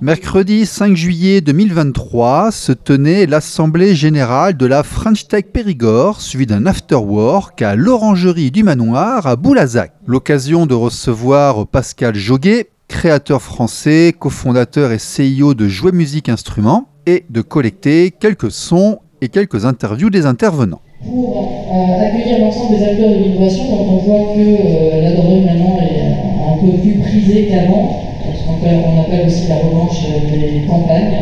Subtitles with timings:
[0.00, 6.66] Mercredi 5 juillet 2023 se tenait l'Assemblée générale de la French Tech Périgord, suivie d'un
[6.66, 9.92] afterwork à l'Orangerie du Manoir à Boulazac.
[10.06, 17.24] L'occasion de recevoir Pascal Joguet, créateur français, cofondateur et CEO de Jouer Musique Instruments, et
[17.30, 20.82] de collecter quelques sons et quelques interviews des intervenants.
[21.02, 25.78] Pour euh, accueillir l'ensemble des acteurs de l'innovation, on voit que euh, la drogue maintenant
[25.80, 26.05] est
[26.46, 31.18] un peu plus prisée qu'avant, ce qu'on appelle aussi la revanche des campagnes,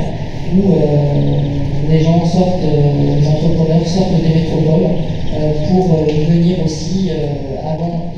[0.52, 1.40] où euh,
[1.88, 4.88] les gens sortent, les entrepreneurs sortent des métropoles
[5.68, 5.96] pour
[6.28, 7.10] venir aussi
[7.64, 8.13] avant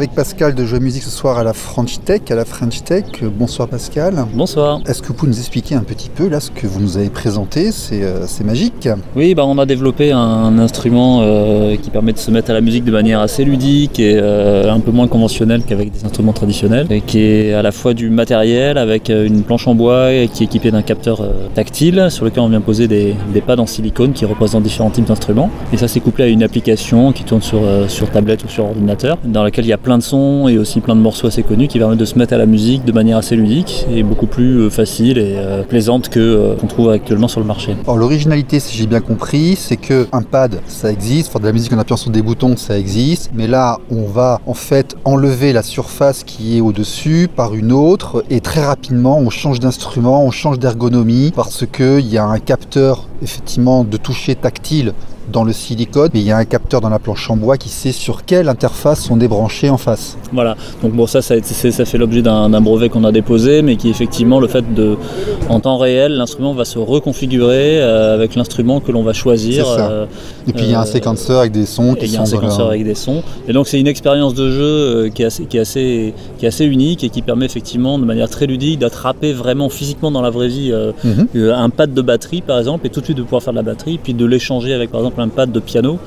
[0.00, 3.04] avec Pascal de Jouer Musique ce soir à la French Tech, à la French Tech.
[3.22, 4.24] Bonsoir Pascal.
[4.32, 4.80] Bonsoir.
[4.86, 7.10] Est-ce que vous pouvez nous expliquer un petit peu là ce que vous nous avez
[7.10, 7.70] présenté?
[7.70, 8.88] C'est euh, magique.
[9.14, 12.62] Oui, bah, on a développé un instrument euh, qui permet de se mettre à la
[12.62, 16.86] musique de manière assez ludique et euh, un peu moins conventionnelle qu'avec des instruments traditionnels,
[16.88, 20.44] et qui est à la fois du matériel avec une planche en bois et qui
[20.44, 21.22] est équipée d'un capteur
[21.54, 23.14] tactile sur lequel on vient poser des,
[23.46, 25.50] pads en silicone qui représentent différents types d'instruments.
[25.74, 29.18] Et ça c'est couplé à une application qui tourne sur, sur tablette ou sur ordinateur,
[29.24, 31.68] dans laquelle il y a plein de sons et aussi plein de morceaux assez connus
[31.68, 34.58] qui permettent de se mettre à la musique de manière assez ludique et beaucoup plus
[34.58, 37.76] euh, facile et euh, plaisante que euh, qu'on trouve actuellement sur le marché.
[37.84, 41.52] Alors l'originalité, si j'ai bien compris, c'est que un pad, ça existe, faire de la
[41.52, 45.52] musique en appuyant sur des boutons, ça existe, mais là, on va en fait enlever
[45.52, 50.30] la surface qui est au-dessus par une autre et très rapidement, on change d'instrument, on
[50.30, 54.92] change d'ergonomie parce qu'il y a un capteur effectivement de toucher tactile
[55.30, 57.68] dans le silicone, mais il y a un capteur dans la planche en bois qui
[57.68, 60.16] sait sur quelle interface sont débranchés en face.
[60.32, 63.88] Voilà, donc bon ça ça, ça fait l'objet d'un brevet qu'on a déposé, mais qui
[63.88, 64.96] effectivement le fait de
[65.48, 69.66] en temps réel, l'instrument va se reconfigurer euh, avec l'instrument que l'on va choisir.
[69.68, 70.06] Euh,
[70.46, 72.16] et puis il y a un euh, séquenceur avec des sons qui et Il y
[72.16, 73.22] a un séquenceur avec des sons.
[73.48, 76.48] Et donc c'est une expérience de jeu qui est, assez, qui, est assez, qui est
[76.48, 80.30] assez unique et qui permet effectivement de manière très ludique d'attraper vraiment physiquement dans la
[80.30, 80.72] vraie vie
[81.04, 81.50] mhm.
[81.50, 83.62] un pad de batterie par exemple et tout de suite de pouvoir faire de la
[83.62, 85.98] batterie, puis de l'échanger avec par exemple un pad de piano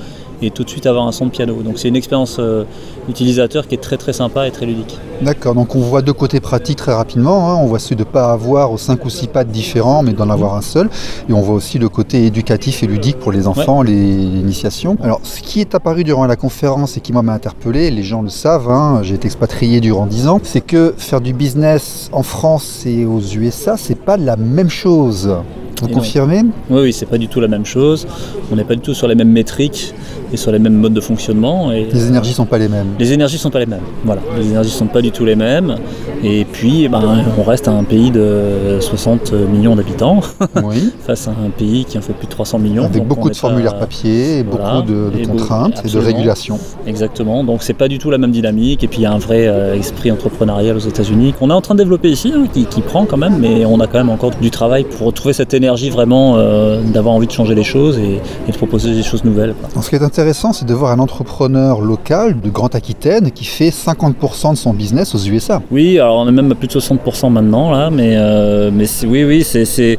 [0.42, 1.62] et tout de suite avoir un son de piano.
[1.64, 2.64] Donc c'est une expérience euh,
[3.10, 4.98] utilisateur qui est très très sympa et très ludique.
[5.22, 7.50] D'accord, donc on voit deux côtés pratiques très rapidement.
[7.50, 7.60] Hein.
[7.62, 10.56] On voit celui de ne pas avoir 5 ou 6 pads différents, mais d'en avoir
[10.56, 10.90] un seul.
[11.30, 14.98] Et on voit aussi le côté éducatif et ludique pour les enfants, les l'initiation.
[15.02, 18.30] Alors ce qui est apparu durant la conférence et qui m'a interpellé, les gens le
[18.30, 22.84] savent, hein, j'ai été expatrié durant 10 ans, c'est que faire du business en France
[22.86, 25.34] et aux USA, c'est pas la même chose.
[25.82, 28.08] Vous confirmez Oui, oui, c'est pas du tout la même chose.
[28.52, 29.94] On n'est pas du tout sur les mêmes métriques
[30.32, 31.72] et sur les mêmes modes de fonctionnement.
[31.72, 32.88] Et, les énergies sont pas les mêmes.
[33.00, 33.82] Les énergies sont pas les mêmes.
[34.06, 35.76] Voilà, les énergies sont pas du tout les mêmes.
[36.24, 37.02] Et puis, eh ben,
[37.38, 40.22] on reste à un pays de 60 millions d'habitants
[41.06, 42.86] face à un pays qui en fait plus de 300 millions.
[42.86, 46.60] Avec beaucoup de formulaires papier et beaucoup de, contraintes et de régulations.
[46.88, 47.44] Exactement.
[47.44, 48.84] Donc c'est pas du tout la même dynamique.
[48.84, 51.62] Et puis il y a un vrai euh, esprit entrepreneurial aux États-Unis qu'on est en
[51.62, 54.32] train de développer ici, hein, qui, prend quand même, mais on a quand même encore
[54.32, 58.20] du travail pour retrouver cette énergie vraiment euh, d'avoir envie de changer les choses et,
[58.52, 59.56] de proposer des choses nouvelles.
[59.82, 63.70] Ce qui est intéressant, c'est de voir un entrepreneur local de Grande Aquitaine qui fait
[63.70, 65.62] 50% de son business aux USA.
[65.72, 69.24] Oui, alors on est même à plus de 60% maintenant là, mais, euh, mais oui,
[69.24, 69.98] oui, c'est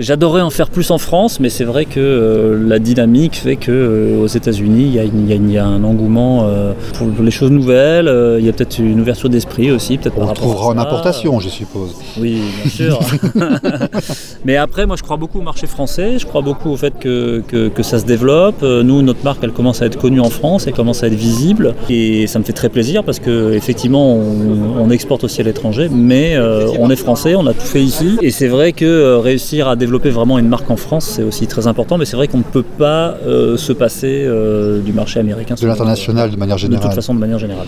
[0.00, 3.70] J'adorais en faire plus en France, mais c'est vrai que euh, la dynamique fait que
[3.70, 8.10] euh, aux États-Unis, il y, a un engouement euh, pour, les choses nouvelles.
[8.38, 11.94] Il y a peut-être une ouverture d'esprit aussi, peut-être On trouvera en importation, je suppose.
[12.18, 13.00] Oui, bien sûr.
[14.46, 16.18] mais après, moi, je crois beaucoup au marché français.
[16.18, 18.62] Je crois beaucoup au fait que, que, ça se développe.
[18.62, 21.74] Nous, notre marque, elle commence à être connue en France, elle commence à être visible,
[21.90, 26.38] et ça me fait très plaisir parce que effectivement, on, exporte aussi à l'étranger, mais
[26.78, 29.89] on est français, on a tout fait ici, et c'est vrai que réussir à développer
[29.90, 32.42] développer vraiment une marque en France, c'est aussi très important, mais c'est vrai qu'on ne
[32.44, 35.56] peut pas euh, se passer euh, du marché américain.
[35.60, 36.84] De l'international de manière générale.
[36.84, 37.66] De toute façon, de manière générale.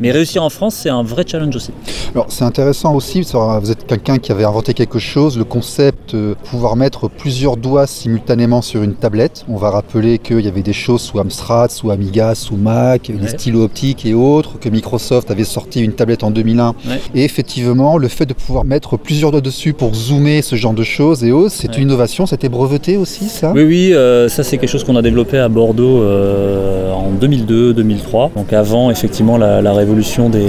[0.00, 1.72] Mais réussir en France, c'est un vrai challenge aussi.
[2.14, 6.36] Alors c'est intéressant aussi, vous êtes quelqu'un qui avait inventé quelque chose, le concept de
[6.44, 9.44] pouvoir mettre plusieurs doigts simultanément sur une tablette.
[9.48, 13.28] On va rappeler qu'il y avait des choses sous Amstrad, sous Amiga, sous Mac, des
[13.28, 16.74] stylos optiques et autres, que Microsoft avait sorti une tablette en 2001.
[17.14, 20.82] Et effectivement, le fait de pouvoir mettre plusieurs doigts dessus pour zoomer ce genre de
[20.82, 23.52] choses et autres, c'est une innovation, c'était breveté aussi ça?
[23.54, 28.34] Oui, oui, euh, ça c'est quelque chose qu'on a développé à Bordeaux euh, en 2002-2003.
[28.34, 30.46] Donc avant effectivement la, la révolution des,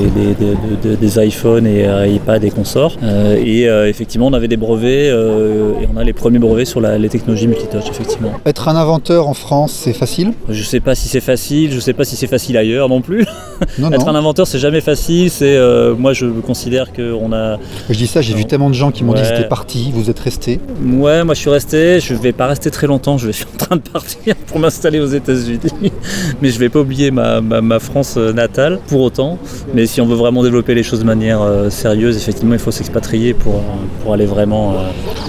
[0.95, 2.97] des, iPhones et euh, iPad et consorts.
[3.03, 6.81] Euh, et euh, effectivement, on avait des brevets et on a les premiers brevets sur
[6.81, 8.31] les technologies multitouch, effectivement.
[8.45, 10.33] Être un inventeur en France, c'est facile?
[10.49, 13.25] Je sais pas si c'est facile, je sais pas si c'est facile ailleurs non plus.
[13.91, 15.29] Être un inventeur, c'est jamais facile.
[15.29, 15.57] C'est
[15.97, 17.57] moi, je considère qu'on a.
[17.89, 19.91] Je dis ça, j'ai vu tellement de gens qui m'ont dit que c'était parti.
[19.93, 21.99] Vous êtes resté Ouais, moi je suis resté.
[21.99, 23.17] Je vais pas rester très longtemps.
[23.17, 25.91] Je suis en train de partir pour m'installer aux États-Unis,
[26.41, 28.79] mais je vais pas oublier ma, ma France natale.
[28.87, 29.37] Pour autant.
[29.73, 32.71] Mais si on veut vraiment développer les choses de manière euh, sérieuse, effectivement, il faut
[32.71, 33.59] s'expatrier pour, euh,
[34.03, 34.71] pour aller vraiment.
[34.73, 34.75] euh,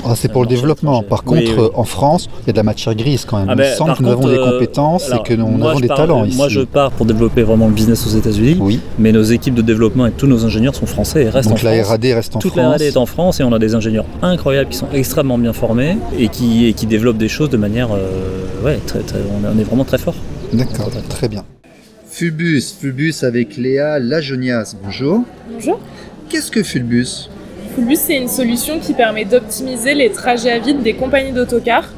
[0.04, 1.02] Ah, c'est pour le développement.
[1.02, 1.54] Par contre, oui.
[1.58, 3.48] euh, en France, il y a de la matière grise quand même.
[3.50, 5.70] Ah il me semble que nous avons des euh, compétences alors, et que nous moi,
[5.70, 6.36] avons des pars- talents ici.
[6.36, 9.62] Moi, je pars pour développer vraiment le business aux États-Unis, Oui, mais nos équipes de
[9.62, 11.88] développement et tous nos ingénieurs sont français et restent donc en la France.
[11.88, 12.70] RAD reste en Toute la.
[12.72, 15.96] R&D est en France et on a des ingénieurs incroyables qui sont extrêmement bien formés
[16.19, 19.52] et qui, et qui développent des choses de manière, euh, ouais, très, très- on est-
[19.54, 20.14] on est vraiment très fort.
[20.52, 21.44] D'accord, très bien.
[22.10, 24.76] Fulbus, Fulbus avec Léa Lajonias.
[24.82, 25.25] Bonjour.
[25.50, 25.81] Bonjour.
[26.28, 27.31] Qu'est-ce que Fulbus
[27.75, 31.88] Fulbus, c'est une solution qui permet d'optimiser les trajets à vide des compagnies d'autocars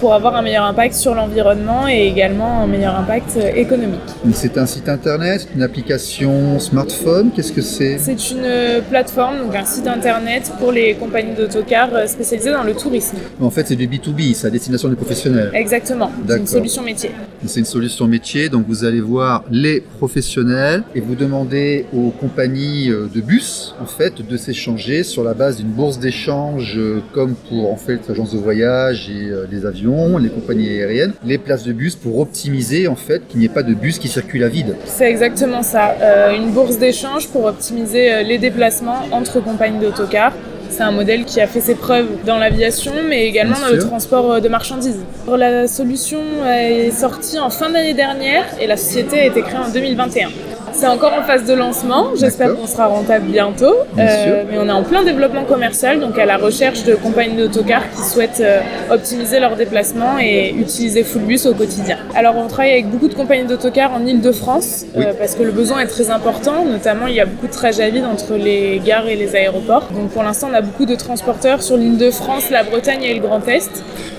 [0.00, 4.00] pour avoir un meilleur impact sur l'environnement et également un meilleur impact euh, économique.
[4.32, 7.30] C'est un site internet, une application smartphone.
[7.34, 7.98] Qu'est-ce que c'est?
[7.98, 12.64] C'est une euh, plateforme, donc un site internet pour les compagnies d'autocars euh, spécialisées dans
[12.64, 13.16] le tourisme.
[13.40, 15.50] En fait, c'est du B2B, c'est à destination des professionnels.
[15.54, 17.10] Exactement, c'est une solution métier.
[17.46, 22.88] C'est une solution métier, donc vous allez voir les professionnels et vous demandez aux compagnies
[22.88, 26.80] de bus en fait de s'échanger sur la base d'une bourse d'échange
[27.12, 31.64] comme pour en fait l'agence de voyage et les avions, les compagnies aériennes, les places
[31.64, 34.48] de bus pour optimiser en fait qu'il n'y ait pas de bus qui circulent à
[34.48, 34.76] vide.
[34.86, 35.94] C'est exactement ça.
[36.02, 40.32] Euh, une bourse d'échange pour optimiser euh, les déplacements entre compagnies d'autocars.
[40.70, 44.32] C'est un modèle qui a fait ses preuves dans l'aviation, mais également dans le transport
[44.32, 45.00] euh, de marchandises.
[45.28, 49.70] La solution est sortie en fin d'année dernière et la société a été créée en
[49.70, 50.28] 2021.
[50.76, 54.66] C'est encore en phase de lancement, j'espère qu'on sera rentable bientôt, Bien Euh, mais on
[54.68, 58.60] est en plein développement commercial, donc à la recherche de compagnies d'autocars qui souhaitent euh,
[58.90, 61.96] optimiser leurs déplacements et utiliser Fullbus au quotidien.
[62.14, 65.04] Alors on travaille avec beaucoup de compagnies d'autocars en Ile-de-France, Oui.
[65.06, 67.84] euh, parce que le besoin est très important, notamment il y a beaucoup de trajets
[67.84, 69.88] à vide entre les gares et les aéroports.
[69.94, 73.14] Donc pour l'instant on a beaucoup de transporteurs sur l'île de France, la Bretagne et
[73.14, 73.70] le Grand Est.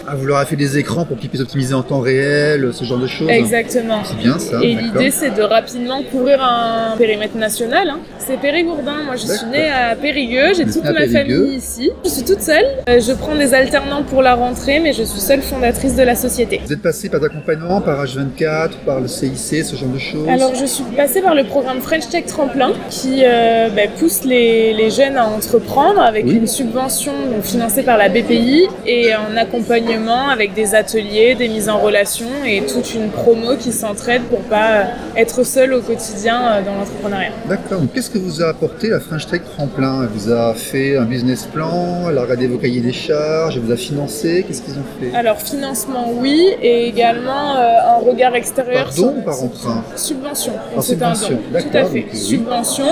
[0.07, 2.83] Ah, vous leur avez fait des écrans pour qu'ils puissent optimiser en temps réel, ce
[2.83, 4.01] genre de choses Exactement.
[4.03, 7.89] C'est bien ça, Et l'idée, c'est de rapidement couvrir un périmètre national.
[7.89, 7.99] hein.
[8.19, 9.03] C'est Périgourdin.
[9.05, 10.53] Moi, je suis née à Périgueux.
[10.55, 11.91] J'ai toute ma famille ici.
[12.03, 12.65] Je suis toute seule.
[12.89, 16.15] Euh, Je prends des alternants pour la rentrée, mais je suis seule fondatrice de la
[16.15, 16.61] société.
[16.65, 20.53] Vous êtes passé par d'accompagnement, par H24, par le CIC, ce genre de choses Alors,
[20.55, 24.89] je suis passée par le programme French Tech Tremplin qui euh, bah, pousse les, les
[24.89, 26.33] jeunes à entreprendre avec Oui.
[26.37, 31.69] une subvention donc, financée par la BPI et un accompagnement avec des ateliers, des mises
[31.69, 34.83] en relation et toute une promo qui s'entraide pour pas euh,
[35.15, 37.31] être seul au quotidien euh, dans l'entrepreneuriat.
[37.47, 37.79] D'accord.
[37.79, 40.01] Donc, Qu'est-ce que vous a apporté la French Tech Tremplin?
[40.03, 43.63] Elle vous a fait un business plan, elle a regardé vos cahiers des charges, elle
[43.63, 44.43] vous a financé.
[44.47, 45.15] Qu'est-ce qu'ils ont fait?
[45.15, 49.83] Alors financement oui et également euh, un regard extérieur Par sur- don ou par emprunt?
[49.95, 50.53] Subvention.
[50.73, 51.59] Par C'est un subvention, don.
[51.61, 51.99] Tout à fait.
[52.01, 52.85] donc, oui, subvention.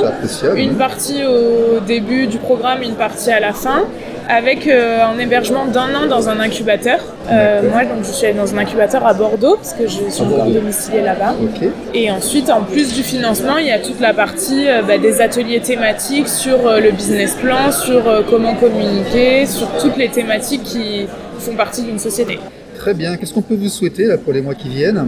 [0.56, 3.84] Une partie au début du programme, une partie à la fin,
[4.30, 7.00] avec euh, un hébergement d'un an dans un incubateur.
[7.30, 10.24] Euh, moi, donc, je suis allée dans un incubateur à Bordeaux, parce que je suis
[10.24, 11.36] encore domiciliée là-bas.
[11.94, 15.22] Et ensuite, en plus du financement, il y a toute la partie euh, bah, des
[15.22, 21.08] ateliers thématiques sur le business plan, sur comment communiquer, sur toutes les thématiques qui
[21.40, 22.40] font partie d'une société.
[22.78, 23.18] Très bien.
[23.18, 25.08] Qu'est-ce qu'on peut vous souhaiter là, pour les mois qui viennent?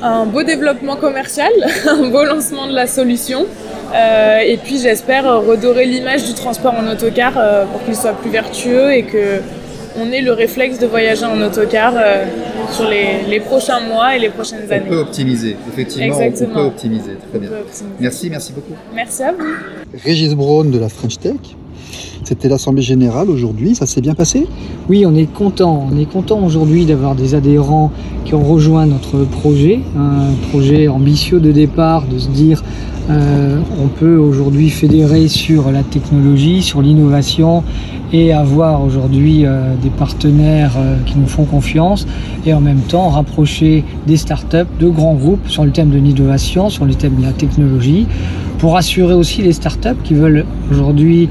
[0.00, 1.50] Un beau développement commercial,
[1.88, 3.46] un beau lancement de la solution.
[3.94, 8.12] Euh, et puis j'espère euh, redorer l'image du transport en autocar euh, pour qu'il soit
[8.12, 9.40] plus vertueux et que
[10.00, 12.24] on ait le réflexe de voyager en autocar euh,
[12.70, 14.88] sur les, les prochains mois et les prochaines On années.
[14.88, 15.56] peut optimiser.
[15.72, 16.54] Effectivement, on Exactement.
[16.54, 17.12] peut optimiser.
[17.30, 17.50] Très On bien.
[17.50, 17.94] peut optimiser.
[17.98, 18.74] Merci, merci beaucoup.
[18.94, 19.38] Merci à vous.
[20.04, 21.32] Régis Braun de la French Tech.
[22.28, 23.74] C'était l'Assemblée Générale aujourd'hui.
[23.74, 24.46] Ça s'est bien passé?
[24.90, 25.88] Oui, on est content.
[25.90, 27.90] On est content aujourd'hui d'avoir des adhérents
[28.26, 32.62] qui ont rejoint notre projet, un projet ambitieux de départ, de se dire
[33.08, 37.64] euh, on peut aujourd'hui fédérer sur la technologie, sur l'innovation
[38.12, 42.06] et avoir aujourd'hui euh, des partenaires euh, qui nous font confiance
[42.44, 46.68] et en même temps rapprocher des startups, de grands groupes sur le thème de l'innovation,
[46.68, 48.06] sur le thème de la technologie
[48.58, 51.28] pour assurer aussi les startups qui veulent aujourd'hui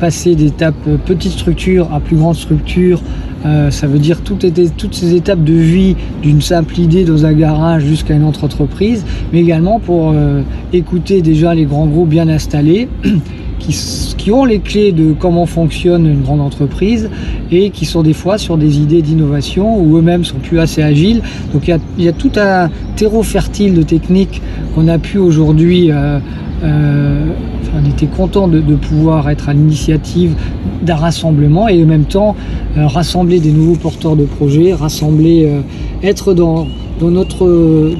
[0.00, 3.00] passer d'étape euh, petite structure à plus grande structure.
[3.44, 4.44] Euh, ça veut dire toutes,
[4.92, 9.40] ces étapes de vie d'une simple idée dans un garage jusqu'à une autre entreprise, mais
[9.40, 12.88] également pour euh, écouter déjà les grands groupes bien installés
[13.58, 17.08] qui, ont les clés de comment fonctionne une grande entreprise
[17.52, 21.22] et qui sont des fois sur des idées d'innovation où eux-mêmes sont plus assez agiles.
[21.52, 24.42] Donc il y a, y a tout un terreau fertile de techniques
[24.74, 26.18] qu'on a pu aujourd'hui euh,
[26.64, 27.26] euh,
[27.74, 30.34] on était content de, pouvoir être à l'initiative
[30.82, 32.34] d'un rassemblement et en même temps
[32.76, 35.60] euh, rassembler des nouveaux porteurs de projets, rassembler, euh,
[36.02, 36.66] être dans,
[37.00, 37.46] dans notre,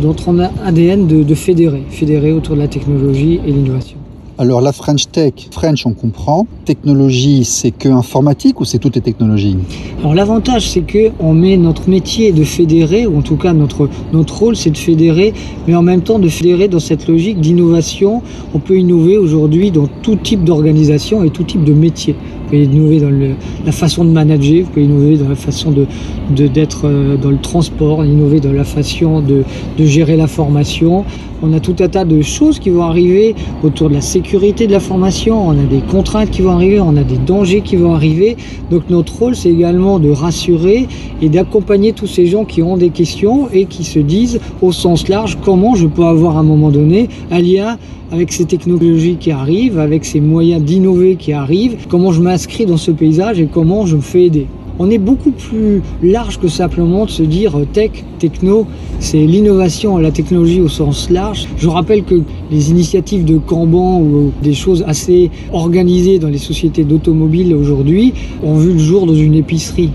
[0.01, 3.96] dans notre ADN de, de fédérer, fédérer autour de la technologie et l'innovation.
[4.39, 9.01] Alors la French Tech, French on comprend, technologie c'est que informatique ou c'est toutes les
[9.01, 9.57] technologies
[10.01, 13.89] Alors l'avantage c'est que on met notre métier de fédérer, ou en tout cas notre,
[14.13, 15.33] notre rôle c'est de fédérer,
[15.67, 18.21] mais en même temps de fédérer dans cette logique d'innovation.
[18.53, 22.15] On peut innover aujourd'hui dans tout type d'organisation et tout type de métier.
[22.47, 23.11] Vous pouvez innover dans
[23.65, 25.87] la façon de manager, vous pouvez innover dans la façon de
[26.31, 29.43] d'être euh, dans le transport, innover dans la façon de,
[29.77, 31.05] de gérer la formation.
[31.43, 33.35] On a tout un tas de choses qui vont arriver
[33.65, 36.97] autour de la sécurité de la formation, on a des contraintes qui vont arriver, on
[36.97, 38.37] a des dangers qui vont arriver.
[38.71, 40.87] Donc notre rôle, c'est également de rassurer
[41.21, 45.09] et d'accompagner tous ces gens qui ont des questions et qui se disent au sens
[45.09, 47.77] large comment je peux avoir à un moment donné un lien
[48.13, 52.21] avec ces technologies qui arrivent, avec ces moyens d'innover qui arrivent, comment je
[52.67, 54.47] dans ce paysage et comment je me fais aider.
[54.79, 58.67] On est beaucoup plus large que simplement de se dire tech, techno,
[59.01, 61.47] c'est l'innovation, la technologie au sens large.
[61.57, 66.85] Je rappelle que les initiatives de Kanban ou des choses assez organisées dans les sociétés
[66.85, 68.13] d'automobiles aujourd'hui
[68.43, 69.93] ont vu le jour dans une épicerie.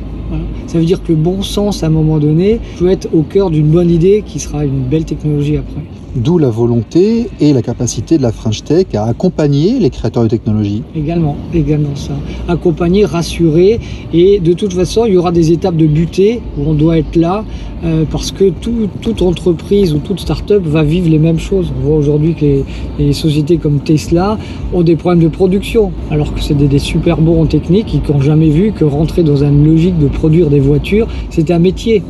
[0.65, 3.51] Ça veut dire que le bon sens, à un moment donné, peut être au cœur
[3.51, 5.81] d'une bonne idée qui sera une belle technologie après.
[6.13, 10.27] D'où la volonté et la capacité de la French Tech à accompagner les créateurs de
[10.27, 10.83] technologie.
[10.93, 12.11] Également, également ça.
[12.49, 13.79] Accompagner, rassurer,
[14.13, 17.15] et de toute façon, il y aura des étapes de butée où on doit être
[17.15, 17.45] là,
[17.85, 21.71] euh, parce que tout, toute entreprise ou toute start-up va vivre les mêmes choses.
[21.79, 22.65] On voit aujourd'hui que les,
[22.99, 24.37] les, sociétés comme Tesla
[24.73, 28.01] ont des problèmes de production, alors que c'est des, des, super bons en technique qui
[28.11, 32.03] n'ont jamais vu que rentrer dans une logique de produire des voitures, c'était un métier.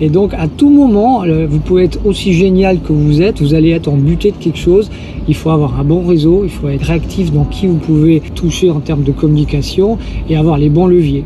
[0.00, 3.70] Et donc à tout moment, vous pouvez être aussi génial que vous êtes, vous allez
[3.70, 4.90] être en butée de quelque chose.
[5.28, 8.70] Il faut avoir un bon réseau, il faut être réactif dans qui vous pouvez toucher
[8.70, 9.98] en termes de communication
[10.28, 11.24] et avoir les bons leviers.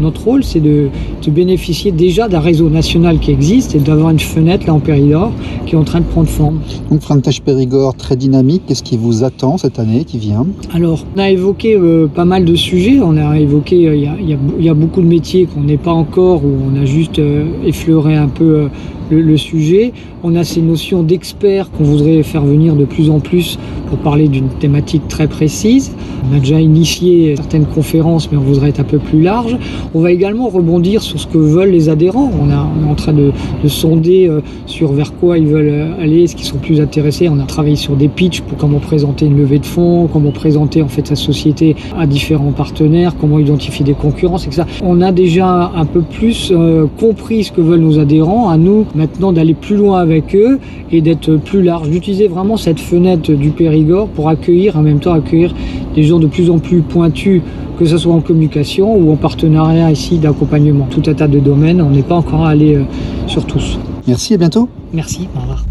[0.00, 0.88] Notre rôle, c'est de,
[1.24, 5.32] de, bénéficier déjà d'un réseau national qui existe et d'avoir une fenêtre là en Périgord
[5.66, 6.60] qui est en train de prendre forme.
[6.90, 8.62] Donc Frantèche Périgord, très dynamique.
[8.66, 10.46] Qu'est-ce qui vous attend cette année qui vient?
[10.74, 13.00] Alors, on a évoqué euh, pas mal de sujets.
[13.02, 16.50] On a évoqué, euh, il y, a, beaucoup de métiers qu'on n'est pas encore, où
[16.70, 18.68] on a juste euh, effleuré un peu euh,
[19.10, 19.92] le, sujet.
[20.22, 24.28] On a ces notions d'experts qu'on voudrait faire venir de plus en plus pour parler
[24.28, 25.92] d'une thématique très précise.
[26.30, 29.56] On a déjà initié certaines conférences, mais on voudrait être un peu plus large.
[29.94, 32.30] On va également rebondir sur ce que veulent les adhérents.
[32.40, 33.32] On, est en train de,
[33.62, 37.28] de sonder euh, sur vers quoi ils veulent euh, aller, ce qu'ils sont plus intéressés.
[37.28, 40.82] On a travaillé sur des pitchs pour comment présenter une levée de fonds, comment présenter
[40.82, 44.62] en fait sa société à différents partenaires, comment identifier des concurrences, etc.
[44.82, 48.48] On a déjà un peu plus euh, compris ce que veulent nos adhérents.
[48.48, 50.58] À nous maintenant d'aller plus loin avec eux
[50.90, 55.12] et d'être plus large, d'utiliser vraiment cette fenêtre du Périgord pour accueillir, en même temps
[55.12, 55.54] accueillir
[55.94, 57.42] des gens de plus en plus pointus,
[57.78, 60.86] que ce soit en communication ou en partenariat ici d'accompagnement.
[60.90, 62.82] Tout un tas de domaines, on n'est pas encore allé euh,
[63.26, 63.78] sur tous.
[64.06, 64.68] Merci, à bientôt.
[64.92, 65.64] Merci, au revoir.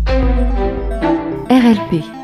[1.49, 2.20] RLP